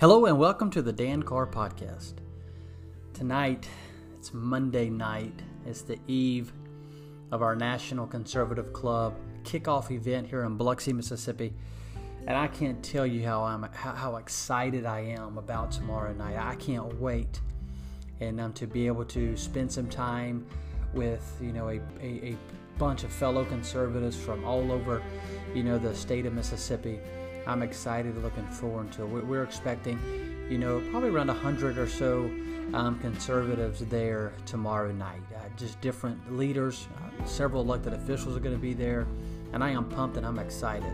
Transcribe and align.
Hello 0.00 0.24
and 0.24 0.38
welcome 0.38 0.70
to 0.70 0.80
the 0.80 0.94
Dan 0.94 1.22
Carr 1.22 1.46
Podcast. 1.46 2.14
Tonight, 3.12 3.68
it's 4.16 4.32
Monday 4.32 4.88
night. 4.88 5.42
It's 5.66 5.82
the 5.82 5.98
eve 6.06 6.54
of 7.30 7.42
our 7.42 7.54
National 7.54 8.06
Conservative 8.06 8.72
Club 8.72 9.14
kickoff 9.42 9.90
event 9.90 10.26
here 10.26 10.44
in 10.44 10.56
Biloxi, 10.56 10.94
Mississippi. 10.94 11.52
And 12.26 12.34
I 12.34 12.46
can't 12.46 12.82
tell 12.82 13.06
you 13.06 13.26
how 13.26 13.42
I'm 13.42 13.64
how, 13.74 13.92
how 13.92 14.16
excited 14.16 14.86
I 14.86 15.00
am 15.00 15.36
about 15.36 15.70
tomorrow 15.70 16.14
night. 16.14 16.38
I 16.38 16.54
can't 16.54 16.98
wait 16.98 17.38
and 18.20 18.40
um, 18.40 18.54
to 18.54 18.66
be 18.66 18.86
able 18.86 19.04
to 19.04 19.36
spend 19.36 19.70
some 19.70 19.90
time 19.90 20.46
with 20.94 21.36
you 21.42 21.52
know 21.52 21.68
a, 21.68 21.78
a, 22.00 22.30
a 22.30 22.36
bunch 22.78 23.04
of 23.04 23.12
fellow 23.12 23.44
conservatives 23.44 24.16
from 24.16 24.46
all 24.46 24.72
over 24.72 25.02
you 25.54 25.62
know 25.62 25.76
the 25.76 25.94
state 25.94 26.24
of 26.24 26.32
Mississippi 26.32 26.98
I'm 27.46 27.62
excited, 27.62 28.16
looking 28.22 28.46
forward 28.46 28.92
to 28.92 29.02
it. 29.18 29.26
We're 29.26 29.42
expecting, 29.42 29.98
you 30.48 30.58
know, 30.58 30.80
probably 30.90 31.10
around 31.10 31.28
100 31.28 31.78
or 31.78 31.88
so 31.88 32.30
um, 32.74 32.98
conservatives 33.00 33.80
there 33.86 34.32
tomorrow 34.46 34.92
night. 34.92 35.22
Uh, 35.34 35.40
just 35.56 35.80
different 35.80 36.36
leaders, 36.36 36.86
uh, 36.96 37.24
several 37.24 37.62
elected 37.62 37.92
officials 37.92 38.36
are 38.36 38.40
going 38.40 38.54
to 38.54 38.60
be 38.60 38.74
there, 38.74 39.06
and 39.52 39.64
I 39.64 39.70
am 39.70 39.88
pumped 39.88 40.16
and 40.16 40.26
I'm 40.26 40.38
excited 40.38 40.92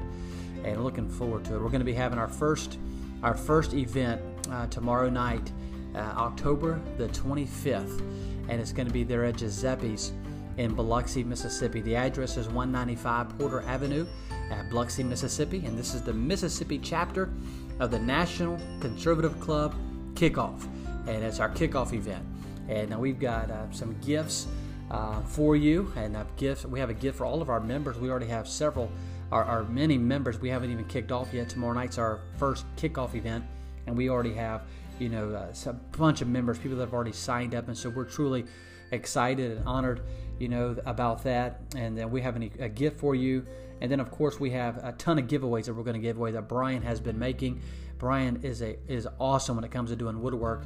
and 0.64 0.82
looking 0.82 1.08
forward 1.08 1.44
to 1.46 1.54
it. 1.54 1.60
We're 1.60 1.68
going 1.68 1.80
to 1.80 1.84
be 1.84 1.94
having 1.94 2.18
our 2.18 2.28
first 2.28 2.78
our 3.22 3.34
first 3.34 3.72
event 3.72 4.20
uh, 4.50 4.66
tomorrow 4.66 5.08
night, 5.08 5.50
uh, 5.94 5.98
October 5.98 6.80
the 6.98 7.08
25th, 7.08 8.00
and 8.48 8.60
it's 8.60 8.72
going 8.72 8.86
to 8.86 8.92
be 8.92 9.04
there 9.04 9.24
at 9.24 9.36
Giuseppe's 9.36 10.12
in 10.56 10.74
Biloxi, 10.74 11.22
Mississippi. 11.22 11.80
The 11.80 11.96
address 11.96 12.36
is 12.36 12.46
195 12.46 13.38
Porter 13.38 13.60
Avenue 13.62 14.06
at 14.50 14.68
Biloxi, 14.70 15.02
Mississippi, 15.02 15.64
and 15.66 15.78
this 15.78 15.94
is 15.94 16.02
the 16.02 16.12
Mississippi 16.12 16.78
chapter 16.78 17.30
of 17.78 17.90
the 17.90 17.98
National 17.98 18.58
Conservative 18.80 19.38
Club 19.40 19.74
Kickoff, 20.14 20.66
and 21.06 21.22
it's 21.22 21.40
our 21.40 21.50
kickoff 21.50 21.92
event. 21.92 22.24
And 22.68 22.90
now 22.90 22.98
we've 22.98 23.20
got 23.20 23.50
uh, 23.50 23.70
some 23.70 23.96
gifts 24.00 24.46
uh, 24.90 25.20
for 25.22 25.56
you, 25.56 25.92
and 25.96 26.16
uh, 26.16 26.24
gifts. 26.36 26.64
We 26.64 26.80
have 26.80 26.90
a 26.90 26.94
gift 26.94 27.18
for 27.18 27.26
all 27.26 27.42
of 27.42 27.50
our 27.50 27.60
members. 27.60 27.98
We 27.98 28.10
already 28.10 28.26
have 28.26 28.48
several, 28.48 28.90
our, 29.30 29.44
our 29.44 29.64
many 29.64 29.98
members. 29.98 30.40
We 30.40 30.48
haven't 30.48 30.70
even 30.70 30.84
kicked 30.86 31.12
off 31.12 31.32
yet. 31.32 31.48
Tomorrow 31.48 31.74
night's 31.74 31.98
our 31.98 32.20
first 32.38 32.64
kickoff 32.76 33.14
event, 33.14 33.44
and 33.86 33.96
we 33.96 34.08
already 34.08 34.34
have, 34.34 34.62
you 34.98 35.08
know, 35.08 35.30
uh, 35.34 35.52
a 35.66 35.72
bunch 35.96 36.22
of 36.22 36.28
members, 36.28 36.58
people 36.58 36.78
that 36.78 36.84
have 36.84 36.94
already 36.94 37.12
signed 37.12 37.54
up, 37.54 37.68
and 37.68 37.76
so 37.76 37.90
we're 37.90 38.04
truly 38.04 38.46
excited 38.92 39.58
and 39.58 39.66
honored, 39.66 40.00
you 40.38 40.48
know, 40.48 40.76
about 40.86 41.24
that. 41.24 41.60
And 41.76 41.96
then 41.96 42.10
we 42.10 42.20
have 42.22 42.36
a 42.36 42.68
gift 42.68 42.98
for 42.98 43.14
you. 43.14 43.46
And 43.80 43.90
then, 43.90 44.00
of 44.00 44.10
course, 44.10 44.40
we 44.40 44.50
have 44.50 44.78
a 44.78 44.92
ton 44.92 45.18
of 45.18 45.26
giveaways 45.26 45.66
that 45.66 45.74
we're 45.74 45.84
going 45.84 45.94
to 45.94 46.00
give 46.00 46.16
away 46.16 46.32
that 46.32 46.48
Brian 46.48 46.82
has 46.82 47.00
been 47.00 47.18
making. 47.18 47.60
Brian 47.98 48.40
is 48.42 48.62
a 48.62 48.76
is 48.88 49.06
awesome 49.18 49.56
when 49.56 49.64
it 49.64 49.70
comes 49.70 49.90
to 49.90 49.96
doing 49.96 50.20
woodwork, 50.20 50.64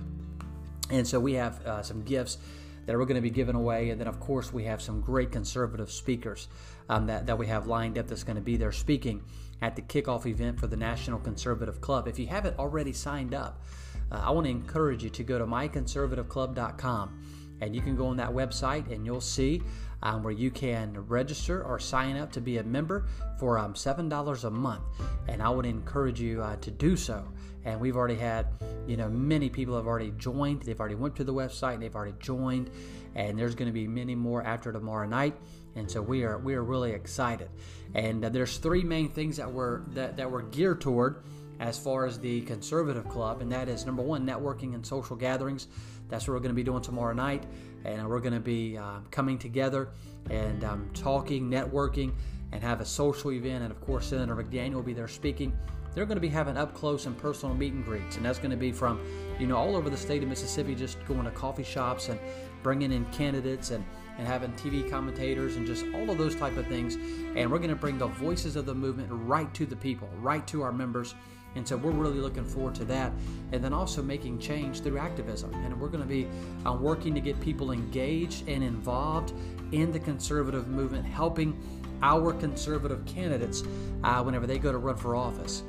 and 0.90 1.06
so 1.06 1.20
we 1.20 1.34
have 1.34 1.64
uh, 1.64 1.82
some 1.82 2.02
gifts 2.02 2.38
that 2.86 2.96
we're 2.96 3.04
going 3.04 3.16
to 3.16 3.20
be 3.20 3.30
giving 3.30 3.54
away. 3.54 3.90
And 3.90 4.00
then, 4.00 4.08
of 4.08 4.18
course, 4.20 4.52
we 4.52 4.64
have 4.64 4.82
some 4.82 5.00
great 5.00 5.30
conservative 5.30 5.90
speakers 5.90 6.48
um, 6.88 7.06
that, 7.06 7.26
that 7.26 7.38
we 7.38 7.46
have 7.46 7.66
lined 7.66 7.98
up 7.98 8.08
that's 8.08 8.24
going 8.24 8.36
to 8.36 8.42
be 8.42 8.56
there 8.56 8.72
speaking 8.72 9.22
at 9.62 9.76
the 9.76 9.82
kickoff 9.82 10.26
event 10.26 10.58
for 10.58 10.66
the 10.66 10.76
National 10.76 11.18
Conservative 11.18 11.80
Club. 11.80 12.08
If 12.08 12.18
you 12.18 12.26
haven't 12.26 12.58
already 12.58 12.92
signed 12.92 13.34
up, 13.34 13.62
uh, 14.10 14.22
I 14.24 14.30
want 14.30 14.46
to 14.46 14.50
encourage 14.50 15.04
you 15.04 15.10
to 15.10 15.22
go 15.22 15.38
to 15.38 15.46
myconservativeclub.com 15.46 17.39
and 17.60 17.74
you 17.74 17.80
can 17.80 17.96
go 17.96 18.06
on 18.06 18.16
that 18.16 18.30
website 18.30 18.90
and 18.90 19.04
you'll 19.04 19.20
see 19.20 19.62
um, 20.02 20.22
where 20.22 20.32
you 20.32 20.50
can 20.50 20.98
register 21.06 21.62
or 21.62 21.78
sign 21.78 22.16
up 22.16 22.32
to 22.32 22.40
be 22.40 22.58
a 22.58 22.62
member 22.62 23.06
for 23.38 23.58
um, 23.58 23.74
$7 23.74 24.44
a 24.44 24.50
month. 24.50 24.82
And 25.28 25.42
I 25.42 25.50
would 25.50 25.66
encourage 25.66 26.20
you 26.20 26.42
uh, 26.42 26.56
to 26.56 26.70
do 26.70 26.96
so. 26.96 27.26
And 27.64 27.78
we've 27.78 27.96
already 27.96 28.16
had, 28.16 28.46
you 28.86 28.96
know, 28.96 29.08
many 29.08 29.50
people 29.50 29.76
have 29.76 29.86
already 29.86 30.12
joined. 30.16 30.62
They've 30.62 30.80
already 30.80 30.94
went 30.94 31.16
to 31.16 31.24
the 31.24 31.34
website 31.34 31.74
and 31.74 31.82
they've 31.82 31.94
already 31.94 32.14
joined. 32.18 32.70
And 33.14 33.38
there's 33.38 33.54
going 33.54 33.66
to 33.66 33.72
be 33.72 33.86
many 33.86 34.14
more 34.14 34.42
after 34.42 34.72
tomorrow 34.72 35.06
night. 35.06 35.34
And 35.76 35.90
so 35.90 36.00
we 36.00 36.24
are 36.24 36.38
we 36.38 36.54
are 36.54 36.64
really 36.64 36.92
excited. 36.92 37.48
And 37.94 38.24
uh, 38.24 38.28
there's 38.30 38.56
three 38.56 38.82
main 38.82 39.10
things 39.10 39.36
that 39.36 39.50
we're 39.50 39.80
that, 39.90 40.16
that 40.16 40.30
we're 40.30 40.42
geared 40.42 40.80
toward 40.80 41.22
as 41.60 41.78
far 41.78 42.06
as 42.06 42.18
the 42.18 42.40
conservative 42.42 43.06
club, 43.08 43.42
and 43.42 43.52
that 43.52 43.68
is 43.68 43.84
number 43.84 44.02
one, 44.02 44.26
networking 44.26 44.74
and 44.74 44.84
social 44.84 45.14
gatherings. 45.14 45.68
That's 46.10 46.26
what 46.26 46.34
we're 46.34 46.40
going 46.40 46.50
to 46.50 46.56
be 46.56 46.64
doing 46.64 46.82
tomorrow 46.82 47.14
night, 47.14 47.44
and 47.84 48.08
we're 48.08 48.20
going 48.20 48.34
to 48.34 48.40
be 48.40 48.76
uh, 48.76 48.98
coming 49.10 49.38
together 49.38 49.90
and 50.28 50.64
um, 50.64 50.90
talking, 50.92 51.50
networking, 51.50 52.12
and 52.52 52.62
have 52.62 52.80
a 52.80 52.84
social 52.84 53.32
event. 53.32 53.62
And 53.62 53.70
of 53.70 53.80
course, 53.80 54.06
Senator 54.06 54.34
McDaniel 54.36 54.74
will 54.74 54.82
be 54.82 54.92
there 54.92 55.08
speaking. 55.08 55.56
They're 55.94 56.06
going 56.06 56.16
to 56.16 56.20
be 56.20 56.28
having 56.28 56.56
up 56.56 56.74
close 56.74 57.06
and 57.06 57.16
personal 57.16 57.54
meet 57.54 57.72
and 57.72 57.84
greets, 57.84 58.16
and 58.16 58.24
that's 58.24 58.38
going 58.38 58.50
to 58.50 58.56
be 58.56 58.72
from 58.72 59.00
you 59.38 59.46
know 59.46 59.56
all 59.56 59.76
over 59.76 59.90
the 59.90 59.96
state 59.96 60.22
of 60.22 60.28
Mississippi, 60.28 60.74
just 60.74 61.04
going 61.06 61.24
to 61.24 61.30
coffee 61.30 61.64
shops 61.64 62.08
and 62.08 62.20
bringing 62.62 62.92
in 62.92 63.04
candidates 63.06 63.70
and 63.70 63.84
and 64.18 64.28
having 64.28 64.52
TV 64.52 64.88
commentators 64.88 65.56
and 65.56 65.66
just 65.66 65.86
all 65.94 66.10
of 66.10 66.18
those 66.18 66.36
type 66.36 66.56
of 66.58 66.66
things. 66.66 66.96
And 67.36 67.50
we're 67.50 67.58
going 67.58 67.70
to 67.70 67.76
bring 67.76 67.96
the 67.96 68.06
voices 68.06 68.54
of 68.54 68.66
the 68.66 68.74
movement 68.74 69.08
right 69.10 69.52
to 69.54 69.64
the 69.64 69.76
people, 69.76 70.10
right 70.20 70.46
to 70.48 70.62
our 70.62 70.72
members 70.72 71.14
and 71.56 71.66
so 71.66 71.76
we're 71.76 71.90
really 71.90 72.20
looking 72.20 72.44
forward 72.44 72.74
to 72.76 72.84
that. 72.86 73.12
And 73.52 73.62
then 73.62 73.72
also 73.72 74.02
making 74.02 74.38
change 74.38 74.82
through 74.82 74.98
activism. 74.98 75.52
And 75.64 75.80
we're 75.80 75.88
going 75.88 76.02
to 76.02 76.08
be 76.08 76.28
uh, 76.64 76.72
working 76.74 77.14
to 77.14 77.20
get 77.20 77.40
people 77.40 77.72
engaged 77.72 78.48
and 78.48 78.62
involved 78.62 79.32
in 79.72 79.90
the 79.90 79.98
conservative 79.98 80.68
movement, 80.68 81.04
helping 81.04 81.58
our 82.02 82.32
conservative 82.32 83.04
candidates 83.04 83.62
uh, 84.04 84.22
whenever 84.22 84.46
they 84.46 84.58
go 84.58 84.72
to 84.72 84.78
run 84.78 84.96
for 84.96 85.16
office. 85.16 85.62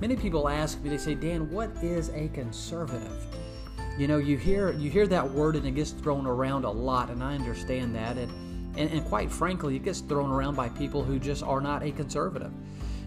Many 0.00 0.16
people 0.16 0.48
ask 0.48 0.80
me, 0.82 0.90
they 0.90 0.98
say, 0.98 1.14
Dan, 1.14 1.50
what 1.50 1.70
is 1.82 2.10
a 2.10 2.28
conservative? 2.28 3.26
You 3.98 4.08
know, 4.08 4.18
you 4.18 4.36
hear 4.36 4.72
you 4.72 4.90
hear 4.90 5.06
that 5.06 5.30
word 5.30 5.54
and 5.54 5.66
it 5.66 5.72
gets 5.72 5.90
thrown 5.90 6.26
around 6.26 6.64
a 6.64 6.70
lot, 6.70 7.10
and 7.10 7.22
I 7.22 7.34
understand 7.34 7.94
that. 7.94 8.16
And, 8.16 8.32
and, 8.78 8.90
and 8.90 9.04
quite 9.04 9.30
frankly, 9.30 9.76
it 9.76 9.84
gets 9.84 10.00
thrown 10.00 10.30
around 10.30 10.56
by 10.56 10.70
people 10.70 11.04
who 11.04 11.18
just 11.18 11.42
are 11.42 11.60
not 11.60 11.82
a 11.82 11.92
conservative. 11.92 12.50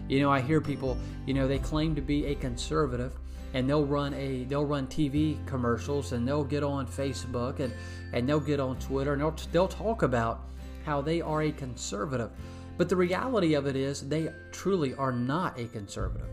You 0.08 0.20
know, 0.20 0.30
I 0.30 0.40
hear 0.40 0.60
people, 0.60 0.96
you 1.26 1.34
know, 1.34 1.48
they 1.48 1.58
claim 1.58 1.94
to 1.96 2.00
be 2.00 2.26
a 2.26 2.34
conservative 2.34 3.12
and 3.54 3.68
they'll 3.68 3.86
run 3.86 4.12
a 4.14 4.44
they'll 4.44 4.64
run 4.64 4.86
TV 4.86 5.44
commercials 5.46 6.12
and 6.12 6.26
they'll 6.26 6.44
get 6.44 6.62
on 6.62 6.86
Facebook 6.86 7.60
and 7.60 7.72
and 8.12 8.28
they'll 8.28 8.40
get 8.40 8.60
on 8.60 8.78
Twitter 8.78 9.12
and 9.14 9.22
they'll 9.22 9.36
they'll 9.52 9.68
talk 9.68 10.02
about 10.02 10.42
how 10.84 11.00
they 11.00 11.20
are 11.20 11.42
a 11.42 11.52
conservative. 11.52 12.30
But 12.76 12.88
the 12.88 12.96
reality 12.96 13.54
of 13.54 13.66
it 13.66 13.74
is 13.74 14.08
they 14.08 14.28
truly 14.52 14.94
are 14.94 15.12
not 15.12 15.58
a 15.58 15.64
conservative. 15.66 16.28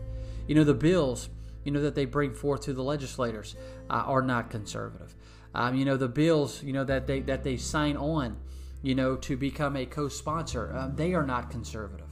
You 0.46 0.54
know, 0.54 0.64
the 0.64 0.74
bills, 0.74 1.30
you 1.64 1.72
know, 1.72 1.80
that 1.80 1.94
they 1.94 2.04
bring 2.04 2.34
forth 2.34 2.60
to 2.62 2.72
the 2.72 2.82
legislators 2.82 3.56
uh, 3.88 4.04
are 4.06 4.22
not 4.22 4.50
conservative. 4.50 5.14
Um, 5.54 5.74
you 5.74 5.84
know, 5.84 5.96
the 5.96 6.08
bills, 6.08 6.62
you 6.62 6.72
know, 6.72 6.84
that 6.84 7.06
they 7.06 7.20
that 7.20 7.42
they 7.42 7.56
sign 7.56 7.96
on, 7.96 8.36
you 8.82 8.94
know, 8.94 9.16
to 9.16 9.36
become 9.36 9.76
a 9.76 9.86
co-sponsor, 9.86 10.72
uh, 10.76 10.88
they 10.94 11.14
are 11.14 11.26
not 11.26 11.50
conservative. 11.50 12.06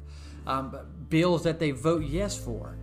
Um, 0.47 0.77
bills 1.09 1.45
that 1.45 1.59
they 1.59 1.71
vote 1.71 2.05
yes 2.05 2.37
for 2.37 2.77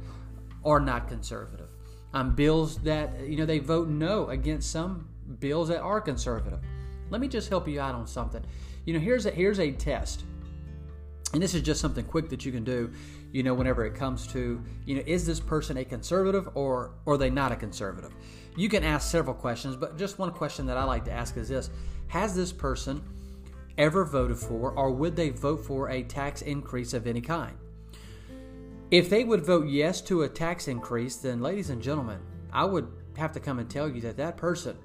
are 0.64 0.80
not 0.80 1.08
conservative. 1.08 1.70
Um, 2.14 2.36
bills 2.36 2.78
that 2.80 3.28
you 3.28 3.38
know 3.38 3.46
they 3.46 3.60
vote 3.60 3.88
no 3.88 4.28
against 4.30 4.72
some 4.72 5.08
bills 5.40 5.68
that 5.68 5.82
are 5.82 6.02
conservative. 6.02 6.60
Let 7.10 7.22
me 7.22 7.28
just 7.28 7.50
help 7.50 7.68
you 7.68 7.80
out 7.80 7.96
on 7.96 8.08
something. 8.08 8.44
You 8.86 8.94
know, 8.94 9.00
here's 9.00 9.26
a 9.26 9.32
here's 9.32 9.60
a 9.60 9.72
test, 9.72 10.24
and 11.34 11.42
this 11.42 11.54
is 11.54 11.62
just 11.62 11.82
something 11.82 12.06
quick 12.06 12.30
that 12.30 12.46
you 12.46 12.52
can 12.52 12.64
do. 12.64 12.92
You 13.32 13.44
know, 13.44 13.54
whenever 13.54 13.86
it 13.86 13.94
comes 13.94 14.26
to 14.28 14.64
you 14.86 14.96
know, 14.96 15.04
is 15.06 15.26
this 15.26 15.40
person 15.40 15.78
a 15.78 15.86
conservative 15.86 16.50
or 16.56 16.94
or 17.06 17.14
are 17.14 17.18
they 17.18 17.30
not 17.30 17.52
a 17.52 17.56
conservative? 17.56 18.14
You 18.58 18.70
can 18.70 18.84
ask 18.84 19.10
several 19.12 19.36
questions, 19.36 19.76
but 19.76 19.98
just 19.98 20.18
one 20.18 20.32
question 20.32 20.66
that 20.66 20.78
I 20.78 20.84
like 20.84 21.06
to 21.06 21.12
ask 21.12 21.38
is 21.38 21.48
this: 21.48 21.70
Has 22.08 22.36
this 22.36 22.52
person 22.52 23.04
ever 23.80 24.04
voted 24.04 24.38
for, 24.38 24.72
or 24.74 24.92
would 24.92 25.16
they 25.16 25.30
vote 25.30 25.66
for 25.66 25.90
a 25.90 26.04
tax 26.04 26.44
increase 26.44 26.94
of 26.94 27.08
any 27.08 27.22
kind? 27.22 27.58
If 28.92 29.10
they 29.10 29.24
would 29.24 29.46
vote 29.46 29.68
yes 29.68 30.02
to 30.02 30.24
a 30.24 30.30
tax 30.30 30.68
increase, 30.68 31.16
then, 31.16 31.42
ladies 31.42 31.70
and 31.70 31.82
gentlemen, 31.82 32.20
I 32.52 32.66
would 32.66 32.88
have 33.18 33.32
to 33.34 33.40
come 33.40 33.58
and 33.60 33.70
tell 33.70 33.90
you 33.90 34.02
that 34.02 34.18
that 34.18 34.36
person, 34.36 34.78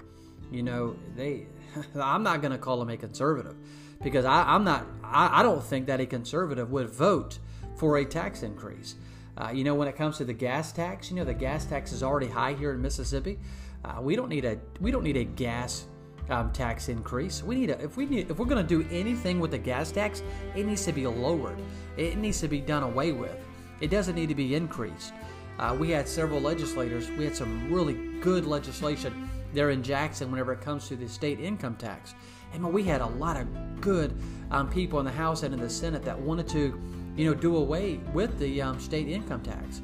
you 0.50 0.62
know, 0.62 0.96
they, 1.16 1.46
I'm 2.00 2.22
not 2.22 2.40
going 2.40 2.52
to 2.52 2.58
call 2.58 2.78
them 2.78 2.90
a 2.90 2.96
conservative 2.96 3.56
because 4.02 4.24
I, 4.24 4.54
am 4.54 4.64
not, 4.64 4.86
I, 5.02 5.40
I, 5.40 5.42
don't 5.42 5.62
think 5.62 5.86
that 5.86 6.00
a 6.00 6.06
conservative 6.06 6.70
would 6.70 6.90
vote 6.90 7.38
for 7.76 7.96
a 7.98 8.04
tax 8.04 8.42
increase. 8.42 8.94
Uh, 9.36 9.50
you 9.52 9.64
know, 9.64 9.74
when 9.74 9.88
it 9.88 9.96
comes 9.96 10.18
to 10.18 10.24
the 10.24 10.32
gas 10.32 10.70
tax, 10.70 11.10
you 11.10 11.16
know, 11.16 11.24
the 11.24 11.34
gas 11.34 11.64
tax 11.64 11.92
is 11.92 12.02
already 12.02 12.28
high 12.28 12.52
here 12.52 12.72
in 12.72 12.80
Mississippi. 12.80 13.38
Uh, 13.84 14.00
we 14.00 14.14
don't 14.14 14.28
need 14.28 14.44
a, 14.44 14.58
we 14.80 14.90
don't 14.90 15.02
need 15.02 15.16
a 15.16 15.24
gas 15.24 15.86
um, 16.30 16.50
tax 16.52 16.88
increase. 16.88 17.42
We 17.42 17.56
need 17.56 17.70
a, 17.70 17.80
if 17.82 17.96
we 17.96 18.06
need 18.06 18.30
if 18.30 18.38
we're 18.38 18.46
going 18.46 18.66
to 18.66 18.82
do 18.82 18.88
anything 18.90 19.40
with 19.40 19.50
the 19.50 19.58
gas 19.58 19.90
tax, 19.90 20.22
it 20.54 20.66
needs 20.66 20.84
to 20.84 20.92
be 20.92 21.06
lowered. 21.06 21.58
It 21.96 22.16
needs 22.18 22.40
to 22.40 22.48
be 22.48 22.60
done 22.60 22.82
away 22.82 23.12
with. 23.12 23.36
It 23.80 23.90
doesn't 23.90 24.14
need 24.14 24.28
to 24.28 24.34
be 24.34 24.54
increased. 24.54 25.12
Uh, 25.58 25.76
we 25.78 25.90
had 25.90 26.08
several 26.08 26.40
legislators. 26.40 27.10
We 27.10 27.24
had 27.24 27.36
some 27.36 27.72
really 27.72 27.94
good 28.20 28.46
legislation 28.46 29.28
there 29.52 29.70
in 29.70 29.82
Jackson 29.82 30.30
whenever 30.30 30.52
it 30.52 30.60
comes 30.60 30.88
to 30.88 30.96
the 30.96 31.08
state 31.08 31.38
income 31.38 31.76
tax. 31.76 32.14
And 32.52 32.72
we 32.72 32.82
had 32.82 33.00
a 33.00 33.06
lot 33.06 33.36
of 33.36 33.46
good 33.80 34.16
um, 34.50 34.68
people 34.68 34.98
in 34.98 35.04
the 35.04 35.12
House 35.12 35.42
and 35.42 35.54
in 35.54 35.60
the 35.60 35.70
Senate 35.70 36.02
that 36.04 36.18
wanted 36.18 36.48
to, 36.48 36.80
you 37.16 37.24
know, 37.26 37.34
do 37.34 37.56
away 37.56 38.00
with 38.12 38.36
the 38.38 38.62
um, 38.62 38.80
state 38.80 39.08
income 39.08 39.42
tax. 39.42 39.82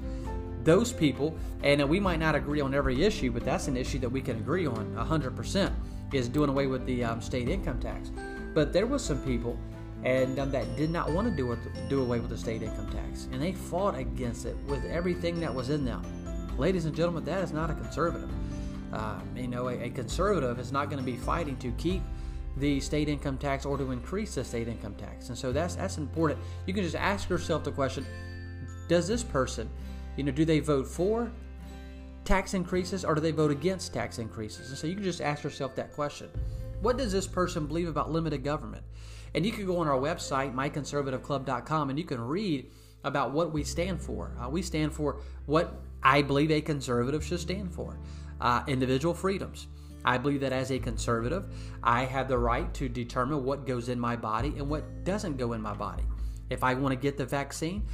those 0.63 0.93
people, 0.93 1.37
and 1.63 1.89
we 1.89 1.99
might 1.99 2.19
not 2.19 2.35
agree 2.35 2.61
on 2.61 2.75
every 2.75 3.03
issue, 3.03 3.31
but 3.31 3.45
that's 3.45 3.67
an 3.67 3.77
issue 3.77 3.99
that 3.99 4.09
we 4.09 4.21
can 4.21 4.37
agree 4.37 4.67
on 4.67 4.95
100% 4.95 5.73
is 6.13 6.29
doing 6.29 6.51
away 6.51 6.67
with 6.67 6.85
the 6.87 7.05
um, 7.05 7.21
state 7.21 7.49
income 7.49 7.81
tax. 7.81 8.11
But 8.55 8.73
there 8.73 8.87
was 8.87 9.05
some 9.05 9.23
people 9.23 9.59
and 10.05 10.39
um, 10.39 10.51
that 10.51 10.77
did 10.77 10.91
not 10.91 11.11
want 11.11 11.29
to 11.29 11.37
do, 11.37 11.57
do 11.89 12.01
away 12.01 12.21
with 12.21 12.31
the 12.31 12.39
state 12.39 12.63
income 12.63 12.91
tax, 12.91 13.29
and 13.33 13.43
they 13.43 13.53
fought 13.53 13.97
against 13.99 14.47
it 14.47 14.57
with 14.67 14.85
everything 14.87 15.41
that 15.41 15.55
was 15.55 15.69
in 15.71 15.85
them. 15.85 16.03
Ladies 16.57 16.87
and 16.87 16.95
gentlemen, 16.95 17.25
that 17.25 17.45
is 17.45 17.53
not 17.53 17.71
a 17.71 17.75
conservative. 17.75 18.31
Uh, 18.93 19.21
you 19.37 19.47
know, 19.47 19.69
a, 19.69 19.85
a 19.85 19.91
conservative 19.91 20.59
is 20.59 20.73
not 20.73 20.91
going 20.91 20.99
to 20.99 21.05
be 21.05 21.17
fighting 21.17 21.57
to 21.59 21.71
keep 21.73 22.03
the 22.57 22.81
state 22.81 23.09
income 23.09 23.39
tax 23.39 23.65
or 23.65 23.77
to 23.79 23.93
increase 23.93 24.35
the 24.35 24.45
state 24.45 24.69
income 24.69 24.95
tax. 24.95 25.29
And 25.29 25.39
so 25.39 25.53
that's 25.53 25.77
that's 25.77 25.99
important. 25.99 26.41
You 26.67 26.75
can 26.75 26.83
just 26.83 26.97
ask 26.97 27.29
yourself 27.29 27.63
the 27.63 27.71
question, 27.71 28.05
does 28.89 29.07
this 29.07 29.23
person, 29.23 29.69
you 30.17 30.25
know, 30.25 30.33
do 30.33 30.45
they 30.45 30.61
vote 30.61 30.87
for 30.87 31.31
tax 32.25 32.55
increases 32.55 33.05
or 33.05 33.15
do 33.15 33.21
they 33.21 33.31
vote 33.31 33.51
against 33.51 33.93
tax 33.93 34.19
increases? 34.19 34.69
And 34.69 34.79
so 34.79 34.87
you 34.87 34.95
can 34.95 35.05
just 35.05 35.21
ask 35.21 35.43
yourself 35.43 35.75
that 35.77 35.93
question. 35.93 36.29
What 36.81 36.97
does 36.97 37.13
this 37.13 37.27
person 37.27 37.67
believe 37.67 37.89
about 37.89 38.11
limited 38.11 38.43
government? 38.43 38.85
And 39.35 39.47
you 39.47 39.53
can 39.53 39.67
go 39.67 39.79
on 39.79 39.89
our 39.89 39.99
website, 39.99 40.55
myconservativeclub.com, 40.55 41.91
and 41.91 41.99
you 41.99 42.05
can 42.05 42.21
read 42.21 42.71
about 43.05 43.33
what 43.33 43.53
we 43.53 43.63
stand 43.65 44.01
for. 44.01 44.37
Uh, 44.43 44.49
we 44.49 44.63
stand 44.63 44.93
for 44.93 45.21
what 45.47 45.81
I 46.03 46.23
believe 46.23 46.51
a 46.51 46.61
conservative 46.61 47.25
should 47.25 47.41
stand 47.41 47.73
for 47.73 47.99
uh, 48.41 48.63
individual 48.67 49.15
freedoms. 49.15 49.69
I 50.05 50.19
believe 50.19 50.41
that 50.41 50.53
as 50.53 50.71
a 50.71 50.79
conservative, 50.79 51.45
I 51.83 52.05
have 52.05 52.29
the 52.29 52.39
right 52.39 52.73
to 52.75 52.89
determine 52.89 53.45
what 53.45 53.67
goes 53.67 53.89
in 53.89 54.01
my 54.01 54.17
body 54.17 54.55
and 54.57 54.69
what 54.69 55.05
doesn't 55.05 55.37
go 55.37 55.53
in 55.53 55.61
my 55.61 55.75
body. 55.75 56.05
If 56.49 56.65
I 56.65 56.75
want 56.75 56.93
to 56.93 56.97
get 56.97 57.17
the 57.17 57.27
vaccine, 57.27 57.87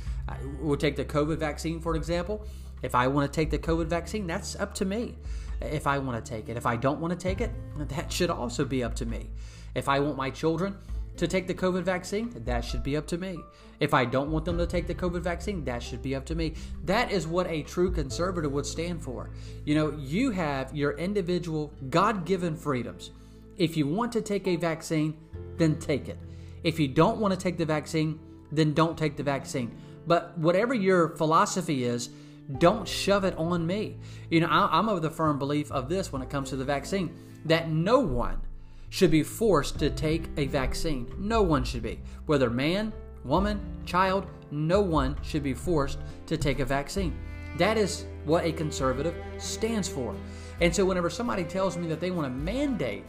we'll 0.60 0.76
take 0.76 0.96
the 0.96 1.04
COVID 1.04 1.38
vaccine 1.38 1.80
for 1.80 1.96
example. 1.96 2.46
If 2.82 2.94
I 2.94 3.06
want 3.08 3.30
to 3.30 3.34
take 3.34 3.50
the 3.50 3.58
COVID 3.58 3.86
vaccine, 3.86 4.26
that's 4.26 4.56
up 4.56 4.74
to 4.74 4.84
me. 4.84 5.16
If 5.60 5.86
I 5.86 5.98
want 5.98 6.22
to 6.22 6.30
take 6.30 6.48
it, 6.48 6.56
if 6.56 6.66
I 6.66 6.76
don't 6.76 7.00
want 7.00 7.12
to 7.12 7.18
take 7.18 7.40
it, 7.40 7.50
that 7.78 8.12
should 8.12 8.30
also 8.30 8.64
be 8.64 8.84
up 8.84 8.94
to 8.96 9.06
me. 9.06 9.30
If 9.74 9.88
I 9.88 10.00
want 10.00 10.16
my 10.16 10.30
children 10.30 10.76
to 11.16 11.26
take 11.26 11.46
the 11.46 11.54
COVID 11.54 11.82
vaccine, 11.82 12.30
that 12.44 12.64
should 12.64 12.82
be 12.82 12.96
up 12.96 13.06
to 13.06 13.16
me. 13.18 13.38
If 13.80 13.94
I 13.94 14.04
don't 14.04 14.30
want 14.30 14.44
them 14.44 14.58
to 14.58 14.66
take 14.66 14.86
the 14.86 14.94
COVID 14.94 15.22
vaccine, 15.22 15.64
that 15.64 15.82
should 15.82 16.02
be 16.02 16.14
up 16.14 16.26
to 16.26 16.34
me. 16.34 16.54
That 16.84 17.10
is 17.10 17.26
what 17.26 17.46
a 17.46 17.62
true 17.62 17.90
conservative 17.90 18.52
would 18.52 18.66
stand 18.66 19.02
for. 19.02 19.30
You 19.64 19.74
know, 19.74 19.90
you 19.98 20.30
have 20.30 20.74
your 20.74 20.92
individual 20.92 21.72
God 21.88 22.26
given 22.26 22.54
freedoms. 22.54 23.10
If 23.56 23.76
you 23.76 23.86
want 23.86 24.12
to 24.12 24.20
take 24.20 24.46
a 24.46 24.56
vaccine, 24.56 25.16
then 25.56 25.78
take 25.78 26.08
it. 26.08 26.18
If 26.62 26.78
you 26.78 26.88
don't 26.88 27.18
want 27.18 27.32
to 27.32 27.40
take 27.40 27.56
the 27.56 27.64
vaccine, 27.64 28.18
then 28.52 28.74
don't 28.74 28.98
take 28.98 29.16
the 29.16 29.22
vaccine. 29.22 29.74
But 30.06 30.36
whatever 30.38 30.74
your 30.74 31.16
philosophy 31.16 31.84
is, 31.84 32.10
don't 32.58 32.86
shove 32.86 33.24
it 33.24 33.36
on 33.36 33.66
me. 33.66 33.96
You 34.30 34.40
know, 34.40 34.48
I'm 34.48 34.88
of 34.88 35.02
the 35.02 35.10
firm 35.10 35.38
belief 35.38 35.70
of 35.72 35.88
this 35.88 36.12
when 36.12 36.22
it 36.22 36.30
comes 36.30 36.50
to 36.50 36.56
the 36.56 36.64
vaccine 36.64 37.14
that 37.44 37.70
no 37.70 38.00
one 38.00 38.40
should 38.88 39.10
be 39.10 39.22
forced 39.22 39.78
to 39.80 39.90
take 39.90 40.28
a 40.36 40.46
vaccine. 40.46 41.12
No 41.18 41.42
one 41.42 41.64
should 41.64 41.82
be. 41.82 42.00
Whether 42.26 42.50
man, 42.50 42.92
woman, 43.24 43.60
child, 43.84 44.26
no 44.50 44.80
one 44.80 45.16
should 45.22 45.42
be 45.42 45.54
forced 45.54 45.98
to 46.26 46.36
take 46.36 46.60
a 46.60 46.64
vaccine. 46.64 47.16
That 47.58 47.78
is 47.78 48.06
what 48.24 48.44
a 48.44 48.52
conservative 48.52 49.14
stands 49.38 49.88
for. 49.88 50.14
And 50.60 50.74
so 50.74 50.84
whenever 50.84 51.10
somebody 51.10 51.44
tells 51.44 51.76
me 51.76 51.88
that 51.88 52.00
they 52.00 52.10
want 52.10 52.26
to 52.26 52.30
mandate, 52.30 53.04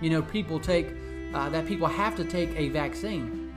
you 0.00 0.10
know, 0.10 0.22
people 0.22 0.58
take 0.58 0.88
uh, 1.34 1.48
that 1.50 1.66
people 1.66 1.86
have 1.86 2.16
to 2.16 2.24
take 2.24 2.50
a 2.56 2.68
vaccine, 2.70 3.49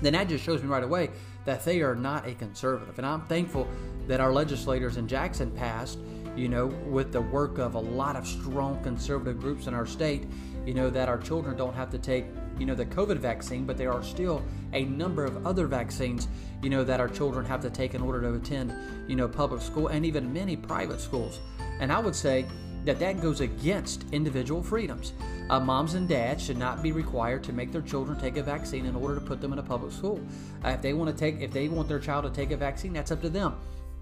then 0.00 0.12
that 0.14 0.28
just 0.28 0.44
shows 0.44 0.62
me 0.62 0.68
right 0.68 0.82
away 0.82 1.10
that 1.44 1.64
they 1.64 1.80
are 1.80 1.94
not 1.94 2.26
a 2.26 2.34
conservative. 2.34 2.98
And 2.98 3.06
I'm 3.06 3.22
thankful 3.22 3.68
that 4.06 4.20
our 4.20 4.32
legislators 4.32 4.96
in 4.96 5.06
Jackson 5.08 5.50
passed, 5.50 5.98
you 6.36 6.48
know, 6.48 6.66
with 6.66 7.12
the 7.12 7.20
work 7.20 7.58
of 7.58 7.74
a 7.74 7.78
lot 7.80 8.16
of 8.16 8.26
strong 8.26 8.82
conservative 8.82 9.40
groups 9.40 9.66
in 9.66 9.74
our 9.74 9.86
state, 9.86 10.24
you 10.66 10.74
know, 10.74 10.90
that 10.90 11.08
our 11.08 11.18
children 11.18 11.56
don't 11.56 11.74
have 11.74 11.90
to 11.90 11.98
take, 11.98 12.26
you 12.58 12.66
know, 12.66 12.74
the 12.74 12.86
COVID 12.86 13.18
vaccine, 13.18 13.64
but 13.64 13.76
there 13.76 13.92
are 13.92 14.02
still 14.02 14.42
a 14.72 14.84
number 14.84 15.24
of 15.24 15.46
other 15.46 15.66
vaccines, 15.66 16.28
you 16.62 16.70
know, 16.70 16.84
that 16.84 17.00
our 17.00 17.08
children 17.08 17.44
have 17.46 17.60
to 17.62 17.70
take 17.70 17.94
in 17.94 18.02
order 18.02 18.20
to 18.20 18.34
attend, 18.34 18.74
you 19.08 19.16
know, 19.16 19.26
public 19.26 19.62
school 19.62 19.88
and 19.88 20.04
even 20.04 20.32
many 20.32 20.56
private 20.56 21.00
schools. 21.00 21.40
And 21.80 21.92
I 21.92 21.98
would 21.98 22.14
say 22.14 22.46
that 22.84 22.98
that 22.98 23.20
goes 23.20 23.40
against 23.40 24.04
individual 24.12 24.62
freedoms. 24.62 25.12
Uh, 25.50 25.58
moms 25.58 25.94
and 25.94 26.08
dads 26.08 26.44
should 26.44 26.56
not 26.56 26.80
be 26.80 26.92
required 26.92 27.42
to 27.42 27.52
make 27.52 27.72
their 27.72 27.82
children 27.82 28.16
take 28.20 28.36
a 28.36 28.42
vaccine 28.42 28.86
in 28.86 28.94
order 28.94 29.16
to 29.16 29.20
put 29.20 29.40
them 29.40 29.52
in 29.52 29.58
a 29.58 29.62
public 29.62 29.90
school. 29.90 30.20
Uh, 30.64 30.68
if 30.68 30.80
they 30.80 30.92
want 30.92 31.10
to 31.10 31.16
take, 31.16 31.40
if 31.40 31.50
they 31.50 31.66
want 31.66 31.88
their 31.88 31.98
child 31.98 32.22
to 32.22 32.30
take 32.30 32.52
a 32.52 32.56
vaccine, 32.56 32.92
that's 32.92 33.10
up 33.10 33.20
to 33.20 33.28
them. 33.28 33.56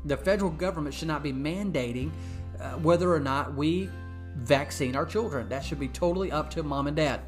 The 0.04 0.18
federal 0.18 0.50
government 0.50 0.94
should 0.94 1.08
not 1.08 1.22
be 1.22 1.32
mandating 1.32 2.10
uh, 2.60 2.72
whether 2.72 3.10
or 3.10 3.18
not 3.18 3.54
we 3.54 3.88
vaccine 4.36 4.94
our 4.94 5.06
children. 5.06 5.48
That 5.48 5.64
should 5.64 5.80
be 5.80 5.88
totally 5.88 6.30
up 6.30 6.50
to 6.50 6.62
mom 6.62 6.86
and 6.86 6.94
dad. 6.94 7.22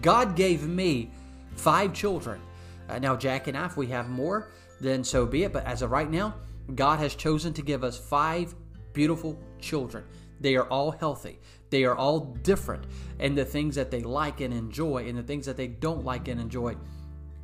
God 0.00 0.36
gave 0.36 0.66
me 0.66 1.10
five 1.54 1.92
children. 1.92 2.40
Uh, 2.88 2.98
now, 2.98 3.14
Jack 3.14 3.46
and 3.46 3.58
I, 3.58 3.66
if 3.66 3.76
we 3.76 3.88
have 3.88 4.08
more, 4.08 4.48
then 4.80 5.04
so 5.04 5.26
be 5.26 5.44
it. 5.44 5.52
But 5.52 5.66
as 5.66 5.82
of 5.82 5.90
right 5.90 6.10
now, 6.10 6.34
God 6.74 6.98
has 6.98 7.14
chosen 7.14 7.52
to 7.52 7.60
give 7.60 7.84
us 7.84 7.98
five 7.98 8.54
beautiful 8.94 9.38
children. 9.60 10.02
They 10.40 10.56
are 10.56 10.66
all 10.68 10.90
healthy. 10.90 11.38
They 11.70 11.84
are 11.84 11.96
all 11.96 12.20
different 12.42 12.84
in 13.18 13.34
the 13.34 13.44
things 13.44 13.74
that 13.74 13.90
they 13.90 14.02
like 14.02 14.40
and 14.40 14.54
enjoy 14.54 15.08
and 15.08 15.18
the 15.18 15.22
things 15.22 15.46
that 15.46 15.56
they 15.56 15.66
don't 15.66 16.04
like 16.04 16.28
and 16.28 16.40
enjoy. 16.40 16.76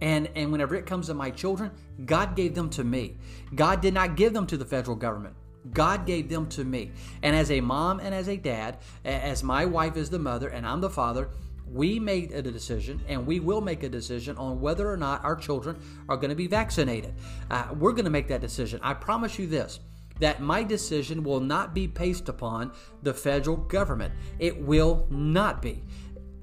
And, 0.00 0.28
and 0.34 0.50
whenever 0.50 0.74
it 0.74 0.86
comes 0.86 1.06
to 1.06 1.14
my 1.14 1.30
children, 1.30 1.70
God 2.04 2.34
gave 2.34 2.54
them 2.54 2.70
to 2.70 2.84
me. 2.84 3.18
God 3.54 3.80
did 3.80 3.94
not 3.94 4.16
give 4.16 4.32
them 4.32 4.46
to 4.48 4.56
the 4.56 4.64
federal 4.64 4.96
government. 4.96 5.36
God 5.72 6.06
gave 6.06 6.28
them 6.28 6.48
to 6.50 6.64
me. 6.64 6.90
And 7.22 7.36
as 7.36 7.50
a 7.50 7.60
mom 7.60 8.00
and 8.00 8.14
as 8.14 8.28
a 8.28 8.36
dad, 8.36 8.78
as 9.04 9.42
my 9.44 9.64
wife 9.64 9.96
is 9.96 10.10
the 10.10 10.18
mother 10.18 10.48
and 10.48 10.66
I'm 10.66 10.80
the 10.80 10.90
father, 10.90 11.28
we 11.72 11.98
made 11.98 12.32
a 12.32 12.42
decision 12.42 13.00
and 13.08 13.26
we 13.26 13.40
will 13.40 13.60
make 13.60 13.82
a 13.82 13.88
decision 13.88 14.36
on 14.36 14.60
whether 14.60 14.90
or 14.90 14.96
not 14.96 15.24
our 15.24 15.36
children 15.36 15.80
are 16.08 16.16
going 16.16 16.30
to 16.30 16.36
be 16.36 16.48
vaccinated. 16.48 17.14
Uh, 17.50 17.66
we're 17.78 17.92
going 17.92 18.04
to 18.04 18.10
make 18.10 18.28
that 18.28 18.40
decision. 18.40 18.80
I 18.82 18.94
promise 18.94 19.38
you 19.38 19.46
this 19.46 19.80
that 20.22 20.40
my 20.40 20.62
decision 20.62 21.24
will 21.24 21.40
not 21.40 21.74
be 21.74 21.88
based 21.88 22.28
upon 22.28 22.70
the 23.02 23.12
federal 23.12 23.56
government. 23.56 24.14
It 24.38 24.56
will 24.56 25.04
not 25.10 25.60
be. 25.60 25.82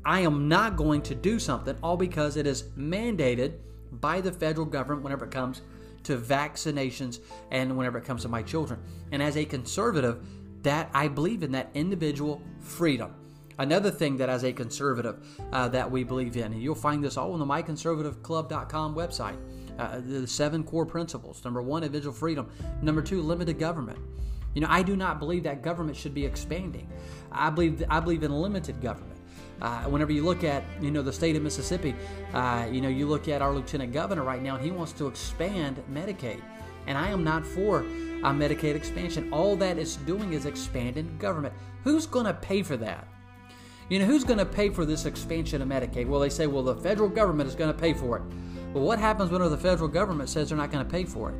I 0.03 0.19
am 0.19 0.49
not 0.49 0.75
going 0.75 1.01
to 1.03 1.15
do 1.15 1.39
something 1.39 1.77
all 1.81 1.95
because 1.95 2.35
it 2.35 2.45
is 2.45 2.63
mandated 2.77 3.53
by 3.89 4.19
the 4.19 4.33
federal 4.33 4.65
government 4.65 5.01
whenever 5.03 5.23
it 5.23 5.31
comes 5.31 5.61
to 6.03 6.17
vaccinations 6.17 7.19
and 7.51 7.77
whenever 7.77 7.97
it 7.97 8.03
comes 8.03 8.23
to 8.23 8.27
my 8.27 8.43
children. 8.43 8.81
And 9.13 9.23
as 9.23 9.37
a 9.37 9.45
conservative, 9.45 10.25
that 10.63 10.89
I 10.93 11.07
believe 11.07 11.41
in 11.41 11.53
that 11.53 11.69
individual 11.73 12.41
freedom. 12.59 13.15
Another 13.59 13.91
thing 13.91 14.17
that 14.17 14.27
as 14.27 14.43
a 14.43 14.51
conservative 14.51 15.25
uh, 15.53 15.69
that 15.69 15.89
we 15.89 16.03
believe 16.03 16.35
in, 16.35 16.51
and 16.51 16.61
you'll 16.61 16.75
find 16.75 17.01
this 17.01 17.15
all 17.15 17.31
on 17.31 17.39
the 17.39 17.45
myconservativeclub.com 17.45 18.93
website. 18.93 19.37
Uh, 19.79 20.01
the 20.05 20.27
seven 20.27 20.61
core 20.61 20.85
principles. 20.85 21.41
Number 21.45 21.61
one, 21.61 21.83
individual 21.83 22.13
freedom. 22.13 22.51
Number 22.81 23.01
two, 23.01 23.21
limited 23.21 23.57
government. 23.57 23.97
You 24.53 24.59
know, 24.59 24.67
I 24.69 24.83
do 24.83 24.97
not 24.97 25.19
believe 25.19 25.43
that 25.43 25.61
government 25.61 25.95
should 25.95 26.13
be 26.13 26.25
expanding. 26.25 26.89
I 27.31 27.49
believe 27.49 27.81
I 27.89 28.01
believe 28.01 28.23
in 28.23 28.31
limited 28.33 28.81
government. 28.81 29.17
Uh, 29.61 29.83
whenever 29.83 30.11
you 30.11 30.25
look 30.25 30.43
at 30.43 30.65
you 30.81 30.91
know 30.91 31.01
the 31.01 31.13
state 31.13 31.37
of 31.37 31.43
Mississippi, 31.43 31.95
uh, 32.33 32.67
you 32.69 32.81
know 32.81 32.89
you 32.89 33.07
look 33.07 33.29
at 33.29 33.41
our 33.41 33.53
lieutenant 33.53 33.93
governor 33.93 34.23
right 34.23 34.41
now, 34.41 34.55
and 34.55 34.65
he 34.65 34.71
wants 34.71 34.91
to 34.93 35.07
expand 35.07 35.81
Medicaid, 35.89 36.41
and 36.87 36.97
I 36.97 37.07
am 37.07 37.23
not 37.23 37.45
for 37.45 37.79
a 37.79 38.33
Medicaid 38.33 38.75
expansion. 38.75 39.31
All 39.31 39.55
that 39.57 39.77
is 39.77 39.95
doing 39.97 40.33
is 40.33 40.45
expanding 40.45 41.17
government. 41.19 41.53
Who's 41.85 42.05
going 42.05 42.25
to 42.25 42.33
pay 42.33 42.63
for 42.63 42.75
that? 42.75 43.07
You 43.87 43.99
know 43.99 44.05
who's 44.05 44.25
going 44.25 44.39
to 44.39 44.45
pay 44.45 44.69
for 44.69 44.83
this 44.83 45.05
expansion 45.05 45.61
of 45.61 45.69
Medicaid? 45.69 46.07
Well, 46.07 46.19
they 46.19 46.29
say, 46.29 46.47
well, 46.47 46.63
the 46.63 46.75
federal 46.75 47.07
government 47.07 47.47
is 47.47 47.55
going 47.55 47.73
to 47.73 47.79
pay 47.79 47.93
for 47.93 48.17
it. 48.17 48.23
Well, 48.73 48.83
what 48.83 48.99
happens 48.99 49.31
when 49.31 49.41
the 49.41 49.57
federal 49.57 49.87
government 49.87 50.29
says 50.29 50.49
they're 50.49 50.57
not 50.57 50.71
going 50.71 50.85
to 50.85 50.91
pay 50.91 51.03
for 51.03 51.31
it? 51.31 51.35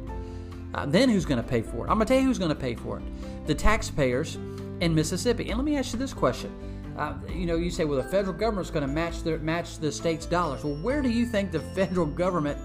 Uh, 0.73 0.85
then 0.85 1.09
who's 1.09 1.25
going 1.25 1.41
to 1.41 1.47
pay 1.47 1.61
for 1.61 1.85
it? 1.85 1.89
I'm 1.89 1.97
going 1.97 1.99
to 1.99 2.05
tell 2.05 2.19
you 2.19 2.27
who's 2.27 2.39
going 2.39 2.49
to 2.49 2.55
pay 2.55 2.75
for 2.75 2.99
it: 2.99 3.47
the 3.47 3.55
taxpayers 3.55 4.37
in 4.81 4.93
Mississippi. 4.93 5.49
And 5.49 5.57
let 5.57 5.65
me 5.65 5.77
ask 5.77 5.93
you 5.93 5.99
this 5.99 6.13
question: 6.13 6.51
uh, 6.99 7.13
you 7.33 7.45
know, 7.45 7.55
you 7.55 7.71
say, 7.71 7.85
well, 7.85 8.01
the 8.01 8.09
federal 8.09 8.33
government's 8.33 8.69
going 8.69 8.85
to 8.85 8.93
match 8.93 9.23
match 9.41 9.79
the 9.79 9.91
state's 9.91 10.25
dollars. 10.25 10.63
Well, 10.63 10.75
where 10.75 11.01
do 11.01 11.09
you 11.09 11.25
think 11.25 11.51
the 11.51 11.61
federal 11.61 12.05
government 12.05 12.57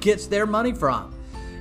gets 0.00 0.26
their 0.26 0.46
money 0.46 0.72
from? 0.72 1.14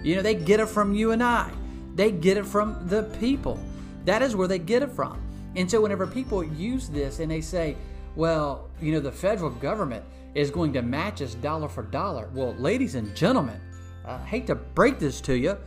You 0.03 0.15
know, 0.15 0.21
they 0.21 0.35
get 0.35 0.59
it 0.59 0.67
from 0.67 0.93
you 0.93 1.11
and 1.11 1.23
I. 1.23 1.51
They 1.95 2.11
get 2.11 2.37
it 2.37 2.45
from 2.45 2.87
the 2.87 3.03
people. 3.19 3.59
That 4.05 4.21
is 4.21 4.35
where 4.35 4.47
they 4.47 4.59
get 4.59 4.83
it 4.83 4.91
from. 4.91 5.19
And 5.55 5.69
so, 5.69 5.81
whenever 5.81 6.05
people 6.05 6.43
use 6.43 6.89
this 6.89 7.19
and 7.19 7.31
they 7.31 7.41
say, 7.41 7.75
well, 8.15 8.69
you 8.81 8.91
know, 8.91 8.99
the 8.99 9.11
federal 9.11 9.49
government 9.49 10.03
is 10.35 10.51
going 10.51 10.73
to 10.73 10.81
match 10.81 11.21
us 11.21 11.35
dollar 11.35 11.67
for 11.67 11.83
dollar. 11.83 12.29
Well, 12.33 12.53
ladies 12.55 12.95
and 12.95 13.15
gentlemen, 13.15 13.59
I 14.05 14.17
hate 14.19 14.47
to 14.47 14.55
break 14.55 14.99
this 14.99 15.21
to 15.21 15.35
you, 15.37 15.57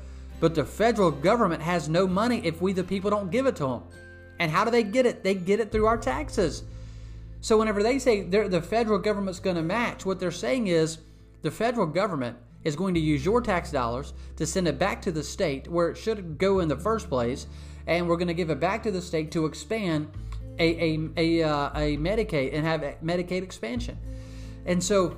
but 0.41 0.55
the 0.55 0.65
federal 0.65 1.11
government 1.11 1.63
has 1.63 1.89
no 1.89 2.07
money 2.07 2.41
if 2.45 2.61
we, 2.61 2.73
the 2.73 2.85
people, 2.85 3.11
don't 3.11 3.31
give 3.31 3.47
it 3.47 3.57
to 3.57 3.67
them. 3.67 3.83
And 4.39 4.51
how 4.51 4.65
do 4.65 4.71
they 4.71 4.83
get 4.83 5.07
it? 5.07 5.23
They 5.23 5.35
get 5.35 5.61
it 5.61 5.71
through 5.71 5.87
our 5.87 5.97
taxes. 5.97 6.65
So 7.41 7.59
whenever 7.59 7.83
they 7.83 7.99
say 7.99 8.23
the 8.23 8.63
federal 8.63 8.99
government's 8.99 9.39
going 9.39 9.57
to 9.57 9.63
match, 9.63 10.07
what 10.07 10.19
they're 10.19 10.31
saying 10.31 10.69
is 10.69 10.99
the 11.43 11.51
federal 11.51 11.87
government 11.87 12.39
is 12.65 12.75
going 12.75 12.95
to 12.95 13.01
use 13.01 13.25
your 13.25 13.43
tax 13.43 13.71
dollars 13.71 14.15
to 14.37 14.47
send 14.47 14.67
it 14.67 14.79
back 14.79 15.03
to 15.03 15.13
the 15.13 15.23
state 15.23 15.69
where 15.69 15.91
it 15.91 15.97
should 15.97 16.39
go 16.39 16.61
in 16.61 16.69
the 16.69 16.77
first 16.77 17.09
place, 17.09 17.47
and 17.87 18.09
we're 18.09 18.17
going 18.17 18.29
to 18.29 18.35
give 18.35 18.49
it 18.49 18.59
back 18.59 18.83
to 18.83 18.91
the 18.91 19.03
state 19.03 19.31
to 19.31 19.45
expand 19.45 20.09
a, 20.59 20.95
a, 20.95 21.09
a, 21.17 21.43
uh, 21.43 21.71
a 21.75 21.97
Medicaid 21.97 22.55
and 22.55 22.65
have 22.65 22.81
Medicaid 23.03 23.43
expansion. 23.43 23.99
And 24.67 24.83
so 24.83 25.17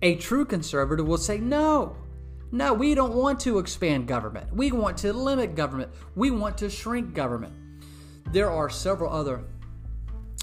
a 0.00 0.16
true 0.16 0.44
conservative 0.44 1.06
will 1.06 1.18
say, 1.18 1.38
no, 1.38 1.96
no, 2.50 2.74
we 2.74 2.94
don't 2.94 3.14
want 3.14 3.40
to 3.40 3.58
expand 3.58 4.06
government. 4.06 4.54
We 4.54 4.72
want 4.72 4.98
to 4.98 5.12
limit 5.12 5.54
government. 5.54 5.90
We 6.14 6.30
want 6.30 6.58
to 6.58 6.70
shrink 6.70 7.14
government. 7.14 7.52
There 8.30 8.50
are 8.50 8.68
several 8.68 9.12
other 9.12 9.44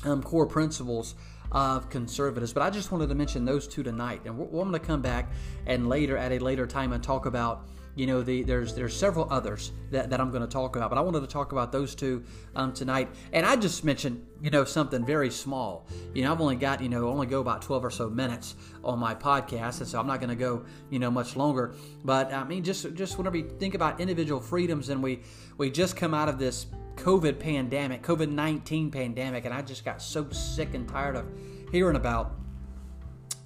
um, 0.03 0.23
core 0.23 0.45
principles 0.45 1.15
of 1.51 1.89
conservatives. 1.89 2.53
But 2.53 2.63
I 2.63 2.69
just 2.69 2.91
wanted 2.91 3.09
to 3.09 3.15
mention 3.15 3.45
those 3.45 3.67
two 3.67 3.83
tonight, 3.83 4.21
and 4.25 4.37
we're, 4.37 4.45
we're 4.45 4.63
going 4.63 4.73
to 4.73 4.79
come 4.79 5.01
back 5.01 5.31
and 5.65 5.89
later 5.89 6.17
at 6.17 6.31
a 6.31 6.39
later 6.39 6.67
time 6.67 6.93
and 6.93 7.03
talk 7.03 7.25
about. 7.25 7.67
You 7.99 8.07
know, 8.07 8.21
the, 8.21 8.43
there's 8.43 8.73
there's 8.73 8.95
several 8.95 9.27
others 9.29 9.73
that, 9.91 10.09
that 10.09 10.21
I'm 10.21 10.31
going 10.31 10.41
to 10.41 10.47
talk 10.47 10.77
about, 10.77 10.89
but 10.89 10.97
I 10.97 11.01
wanted 11.01 11.19
to 11.19 11.27
talk 11.27 11.51
about 11.51 11.73
those 11.73 11.95
two 11.95 12.23
um, 12.55 12.71
tonight. 12.71 13.09
And 13.33 13.45
I 13.45 13.57
just 13.57 13.83
mentioned, 13.83 14.25
you 14.41 14.49
know, 14.49 14.63
something 14.63 15.05
very 15.05 15.29
small. 15.29 15.85
You 16.13 16.23
know, 16.23 16.31
I've 16.31 16.39
only 16.39 16.55
got, 16.55 16.81
you 16.81 16.87
know, 16.87 17.09
only 17.09 17.27
go 17.27 17.41
about 17.41 17.61
12 17.61 17.83
or 17.83 17.89
so 17.89 18.09
minutes 18.09 18.55
on 18.85 18.99
my 18.99 19.13
podcast, 19.13 19.79
and 19.79 19.87
so 19.89 19.99
I'm 19.99 20.07
not 20.07 20.21
going 20.21 20.29
to 20.29 20.37
go, 20.37 20.63
you 20.89 20.97
know, 20.97 21.11
much 21.11 21.35
longer. 21.35 21.75
But 22.05 22.31
I 22.31 22.45
mean, 22.45 22.63
just 22.63 22.93
just 22.93 23.17
whenever 23.17 23.35
you 23.35 23.49
think 23.59 23.75
about 23.75 23.99
individual 23.99 24.39
freedoms, 24.39 24.87
and 24.87 25.03
we 25.03 25.19
we 25.57 25.69
just 25.69 25.97
come 25.97 26.13
out 26.13 26.29
of 26.29 26.39
this 26.39 26.67
COVID 26.95 27.37
pandemic, 27.37 28.01
COVID 28.01 28.31
19 28.31 28.91
pandemic, 28.91 29.43
and 29.43 29.53
I 29.53 29.61
just 29.61 29.83
got 29.83 30.01
so 30.01 30.29
sick 30.29 30.73
and 30.73 30.87
tired 30.87 31.17
of 31.17 31.25
hearing 31.69 31.97
about, 31.97 32.37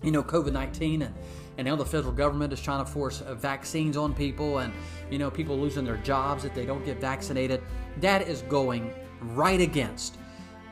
you 0.04 0.12
know, 0.12 0.22
COVID 0.22 0.52
19 0.52 1.02
and, 1.02 1.16
and 1.58 1.68
now 1.68 1.76
the 1.76 1.86
federal 1.86 2.14
government 2.14 2.52
is 2.54 2.62
trying 2.62 2.84
to 2.84 2.92
force 2.92 3.22
uh, 3.22 3.36
vaccines 3.36 3.98
on 3.98 4.14
people 4.14 4.60
and, 4.60 4.74
you 5.10 5.20
know, 5.20 5.30
people 5.30 5.58
losing 5.58 5.86
their 5.86 5.98
jobs 5.98 6.46
if 6.46 6.54
they 6.54 6.66
don't 6.66 6.84
get 6.86 7.00
vaccinated. 7.00 7.62
That 8.02 8.28
is 8.28 8.42
going 8.44 8.94
right 9.22 9.62
against 9.62 10.18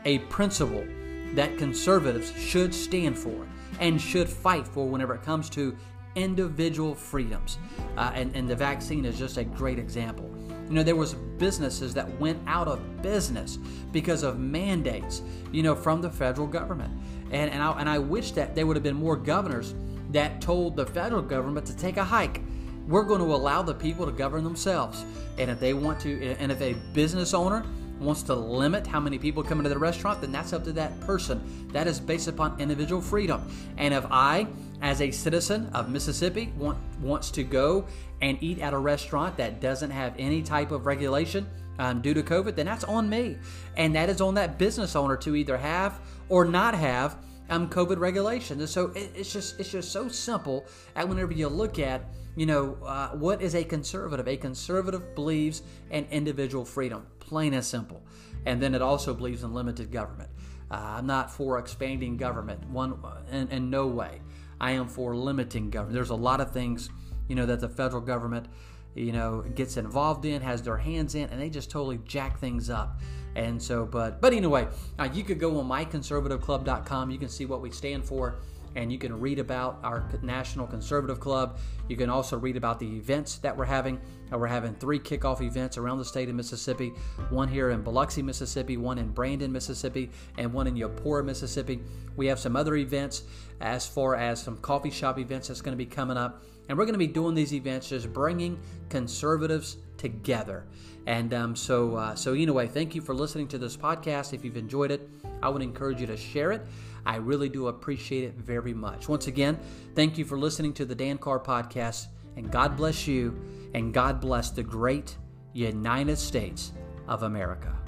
a 0.05 0.19
principle 0.19 0.85
that 1.33 1.57
conservatives 1.57 2.33
should 2.35 2.73
stand 2.73 3.17
for 3.17 3.47
and 3.79 4.01
should 4.01 4.27
fight 4.27 4.67
for 4.67 4.87
whenever 4.87 5.15
it 5.15 5.23
comes 5.23 5.49
to 5.51 5.77
individual 6.15 6.93
freedoms. 6.93 7.57
Uh, 7.95 8.11
and, 8.13 8.35
and 8.35 8.49
the 8.49 8.55
vaccine 8.55 9.05
is 9.05 9.17
just 9.17 9.37
a 9.37 9.43
great 9.43 9.79
example. 9.79 10.29
You 10.67 10.75
know, 10.75 10.83
there 10.83 10.95
was 10.95 11.13
businesses 11.13 11.93
that 11.93 12.09
went 12.19 12.39
out 12.47 12.67
of 12.67 13.01
business 13.01 13.57
because 13.91 14.23
of 14.23 14.39
mandates, 14.39 15.21
you 15.51 15.63
know, 15.63 15.75
from 15.75 16.01
the 16.01 16.09
federal 16.09 16.47
government. 16.47 16.93
And, 17.31 17.51
and, 17.51 17.61
I, 17.61 17.79
and 17.79 17.89
I 17.89 17.99
wish 17.99 18.31
that 18.31 18.55
there 18.55 18.65
would 18.65 18.75
have 18.75 18.83
been 18.83 18.95
more 18.95 19.15
governors 19.15 19.73
that 20.11 20.41
told 20.41 20.75
the 20.75 20.85
federal 20.85 21.21
government 21.21 21.65
to 21.67 21.75
take 21.75 21.97
a 21.97 22.03
hike. 22.03 22.41
We're 22.87 23.03
going 23.03 23.21
to 23.21 23.33
allow 23.33 23.61
the 23.61 23.73
people 23.73 24.05
to 24.05 24.11
govern 24.11 24.43
themselves. 24.43 25.05
And 25.37 25.49
if 25.49 25.59
they 25.59 25.73
want 25.73 25.99
to, 26.01 26.35
and 26.39 26.51
if 26.51 26.61
a 26.61 26.73
business 26.93 27.33
owner 27.33 27.63
wants 27.99 28.23
to 28.23 28.33
limit 28.33 28.87
how 28.87 28.99
many 28.99 29.19
people 29.19 29.43
come 29.43 29.59
into 29.59 29.69
the 29.69 29.77
restaurant, 29.77 30.21
then 30.21 30.31
that's 30.31 30.53
up 30.53 30.63
to 30.63 30.73
that 30.73 30.99
person. 31.01 31.69
That 31.71 31.87
is 31.87 31.99
based 31.99 32.27
upon 32.27 32.59
individual 32.59 33.01
freedom. 33.01 33.47
And 33.77 33.93
if 33.93 34.05
I, 34.09 34.47
as 34.81 35.01
a 35.01 35.11
citizen 35.11 35.69
of 35.73 35.89
Mississippi, 35.89 36.51
want, 36.57 36.79
wants 36.99 37.29
to 37.31 37.43
go 37.43 37.85
and 38.21 38.37
eat 38.41 38.59
at 38.59 38.73
a 38.73 38.77
restaurant 38.77 39.37
that 39.37 39.61
doesn't 39.61 39.91
have 39.91 40.15
any 40.17 40.41
type 40.41 40.71
of 40.71 40.85
regulation 40.85 41.47
um, 41.79 42.01
due 42.01 42.13
to 42.13 42.23
COVID, 42.23 42.55
then 42.55 42.65
that's 42.65 42.83
on 42.83 43.07
me. 43.09 43.37
And 43.77 43.95
that 43.95 44.09
is 44.09 44.19
on 44.19 44.33
that 44.35 44.57
business 44.57 44.95
owner 44.95 45.15
to 45.17 45.35
either 45.35 45.57
have 45.57 45.99
or 46.27 46.45
not 46.45 46.73
have 46.73 47.17
um, 47.51 47.69
COVID 47.69 47.99
regulations. 47.99 48.59
And 48.61 48.69
so 48.69 48.87
it, 48.95 49.11
it's 49.15 49.31
just 49.31 49.59
it's 49.59 49.71
just 49.71 49.91
so 49.91 50.07
simple. 50.07 50.65
And 50.95 51.07
whenever 51.09 51.33
you 51.33 51.47
look 51.47 51.77
at 51.77 52.05
you 52.35 52.45
know 52.45 52.77
uh, 52.83 53.09
what 53.09 53.41
is 53.41 53.53
a 53.53 53.63
conservative, 53.63 54.27
a 54.27 54.37
conservative 54.37 55.13
believes 55.13 55.61
in 55.91 56.07
individual 56.09 56.65
freedom, 56.65 57.05
plain 57.19 57.53
and 57.53 57.63
simple. 57.63 58.01
And 58.45 58.61
then 58.61 58.73
it 58.73 58.81
also 58.81 59.13
believes 59.13 59.43
in 59.43 59.53
limited 59.53 59.91
government. 59.91 60.29
Uh, 60.71 60.95
I'm 60.97 61.05
not 61.05 61.31
for 61.31 61.59
expanding 61.59 62.17
government 62.17 62.67
one 62.69 62.97
in, 63.31 63.49
in 63.49 63.69
no 63.69 63.85
way. 63.85 64.21
I 64.59 64.71
am 64.71 64.87
for 64.87 65.15
limiting 65.15 65.69
government. 65.69 65.93
There's 65.93 66.09
a 66.09 66.15
lot 66.15 66.41
of 66.41 66.51
things 66.51 66.89
you 67.31 67.35
know, 67.35 67.45
that 67.45 67.61
the 67.61 67.69
federal 67.69 68.01
government, 68.01 68.47
you 68.93 69.13
know, 69.13 69.41
gets 69.55 69.77
involved 69.77 70.25
in, 70.25 70.41
has 70.41 70.61
their 70.63 70.75
hands 70.75 71.15
in, 71.15 71.29
and 71.29 71.41
they 71.41 71.49
just 71.49 71.71
totally 71.71 71.97
jack 72.03 72.39
things 72.39 72.69
up. 72.69 72.99
And 73.35 73.61
so, 73.61 73.85
but 73.85 74.21
but 74.21 74.33
anyway, 74.33 74.67
uh, 74.99 75.09
you 75.13 75.23
could 75.23 75.39
go 75.39 75.59
on 75.59 75.67
myconservativeclub.com. 75.67 77.11
You 77.11 77.17
can 77.17 77.29
see 77.29 77.45
what 77.45 77.61
we 77.61 77.71
stand 77.71 78.03
for, 78.03 78.35
and 78.75 78.91
you 78.91 78.97
can 78.97 79.19
read 79.19 79.39
about 79.39 79.79
our 79.83 80.03
National 80.21 80.67
Conservative 80.67 81.19
Club. 81.19 81.57
You 81.87 81.95
can 81.95 82.09
also 82.09 82.37
read 82.37 82.57
about 82.57 82.79
the 82.79 82.97
events 82.97 83.37
that 83.37 83.55
we're 83.55 83.65
having. 83.65 83.99
Uh, 84.31 84.37
we're 84.37 84.47
having 84.47 84.73
three 84.75 84.99
kickoff 84.99 85.41
events 85.41 85.77
around 85.77 85.97
the 85.97 86.05
state 86.05 86.29
of 86.29 86.35
Mississippi 86.35 86.89
one 87.29 87.47
here 87.47 87.69
in 87.69 87.81
Biloxi, 87.81 88.21
Mississippi, 88.21 88.77
one 88.77 88.97
in 88.97 89.09
Brandon, 89.09 89.51
Mississippi, 89.51 90.09
and 90.37 90.53
one 90.53 90.67
in 90.67 90.75
Eupora, 90.75 91.23
Mississippi. 91.23 91.81
We 92.15 92.27
have 92.27 92.39
some 92.39 92.55
other 92.55 92.75
events 92.75 93.23
as 93.61 93.85
far 93.87 94.15
as 94.15 94.41
some 94.41 94.57
coffee 94.57 94.89
shop 94.89 95.19
events 95.19 95.47
that's 95.47 95.61
going 95.61 95.73
to 95.73 95.77
be 95.77 95.85
coming 95.85 96.17
up. 96.17 96.43
And 96.69 96.77
we're 96.77 96.85
going 96.85 96.93
to 96.93 96.99
be 96.99 97.07
doing 97.07 97.35
these 97.35 97.53
events, 97.53 97.89
just 97.89 98.13
bringing 98.13 98.59
conservatives 98.89 99.77
together. 99.97 100.65
And 101.07 101.33
um, 101.33 101.55
so, 101.55 101.95
uh, 101.95 102.15
so 102.15 102.33
anyway, 102.33 102.67
thank 102.67 102.95
you 102.95 103.01
for 103.01 103.13
listening 103.13 103.47
to 103.49 103.57
this 103.57 103.75
podcast. 103.75 104.33
If 104.33 104.45
you've 104.45 104.57
enjoyed 104.57 104.91
it, 104.91 105.09
I 105.41 105.49
would 105.49 105.61
encourage 105.61 105.99
you 105.99 106.07
to 106.07 106.17
share 106.17 106.51
it. 106.51 106.65
I 107.05 107.15
really 107.15 107.49
do 107.49 107.67
appreciate 107.67 108.23
it 108.23 108.35
very 108.35 108.73
much. 108.73 109.09
Once 109.09 109.27
again, 109.27 109.59
thank 109.95 110.17
you 110.17 110.25
for 110.25 110.37
listening 110.37 110.73
to 110.73 110.85
the 110.85 110.95
Dan 110.95 111.17
Carr 111.17 111.39
podcast. 111.39 112.07
And 112.37 112.51
God 112.51 112.77
bless 112.77 113.07
you, 113.07 113.37
and 113.73 113.93
God 113.93 114.21
bless 114.21 114.51
the 114.51 114.63
great 114.63 115.17
United 115.53 116.17
States 116.17 116.71
of 117.07 117.23
America. 117.23 117.80